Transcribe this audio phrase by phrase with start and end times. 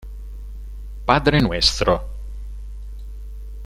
[1.05, 2.09] Padre nuestro